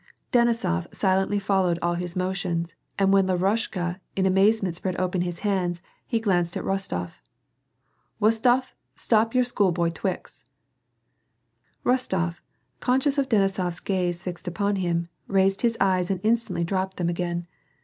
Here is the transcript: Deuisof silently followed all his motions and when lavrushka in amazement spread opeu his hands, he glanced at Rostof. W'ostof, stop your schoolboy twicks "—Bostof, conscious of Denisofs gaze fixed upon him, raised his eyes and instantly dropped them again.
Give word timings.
Deuisof 0.31 0.87
silently 0.95 1.37
followed 1.37 1.77
all 1.83 1.93
his 1.93 2.15
motions 2.15 2.73
and 2.97 3.13
when 3.13 3.27
lavrushka 3.27 3.99
in 4.15 4.25
amazement 4.25 4.75
spread 4.75 4.95
opeu 4.95 5.21
his 5.21 5.41
hands, 5.41 5.83
he 6.07 6.19
glanced 6.19 6.57
at 6.57 6.63
Rostof. 6.63 7.19
W'ostof, 8.19 8.71
stop 8.95 9.35
your 9.35 9.43
schoolboy 9.43 9.91
twicks 9.91 10.43
"—Bostof, 11.85 12.41
conscious 12.79 13.19
of 13.19 13.29
Denisofs 13.29 13.83
gaze 13.83 14.23
fixed 14.23 14.47
upon 14.47 14.77
him, 14.77 15.07
raised 15.27 15.61
his 15.61 15.77
eyes 15.79 16.09
and 16.09 16.19
instantly 16.23 16.63
dropped 16.63 16.97
them 16.97 17.07
again. 17.07 17.45